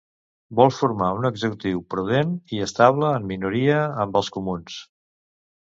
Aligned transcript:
Vol 0.59 0.71
formar 0.77 1.09
un 1.17 1.27
executiu 1.29 1.83
prudent 1.95 2.33
i 2.57 2.63
estable 2.69 3.13
en 3.19 3.31
minoria 3.35 3.79
amb 4.07 4.23
els 4.23 4.37
comuns. 4.39 4.85